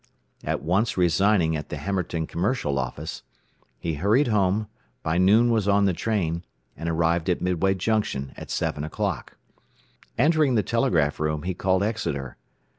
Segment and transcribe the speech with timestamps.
[0.43, 3.21] At once resigning at the Hammerton commercial office,
[3.77, 4.65] he hurried home,
[5.03, 6.41] by noon was on the train,
[6.75, 9.37] and arrived at Midway Junction at 7 o'clock.
[10.17, 12.35] Entering the telegraph room, he called Exeter.